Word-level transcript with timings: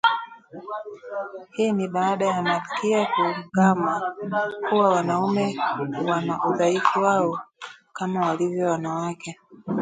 Hii 1.51 1.71
ni 1.71 1.87
baada 1.87 2.25
ya 2.25 2.41
Malkia 2.41 3.05
kuungama 3.15 4.13
kuwa 4.69 4.89
wanaume 4.89 5.55
wana 6.07 6.45
udhaifu 6.45 6.99
wao 7.01 7.39
kama 7.93 8.27
walivyo 8.27 8.67
wanawake 8.69 9.39